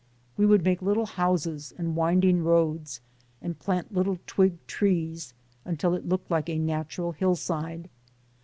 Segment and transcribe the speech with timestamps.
[0.35, 3.01] We would make little houses and winding roads,
[3.39, 7.87] and plant little twig trees until it looked like a natural hillside.